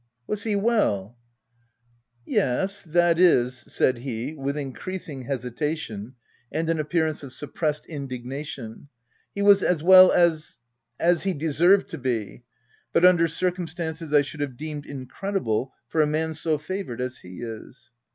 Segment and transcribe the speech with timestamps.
[0.27, 1.15] "Was he well?"
[2.25, 6.13] c< Yes— that is," said he, with increasing he sitation
[6.51, 8.87] and an appearance of suppressed indig nation,"
[9.35, 10.57] he was as well as—
[11.09, 12.41] as he deserved to be,
[12.91, 17.41] but under circumstances I should have deemed incredible for a man so favoured as he
[17.43, 17.91] is."